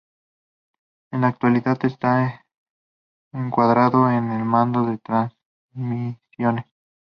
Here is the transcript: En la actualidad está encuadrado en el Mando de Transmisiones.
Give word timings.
En 1.11 1.21
la 1.21 1.27
actualidad 1.27 1.77
está 1.85 2.43
encuadrado 3.33 4.09
en 4.09 4.31
el 4.31 4.43
Mando 4.45 4.83
de 4.87 4.97
Transmisiones. 4.97 6.65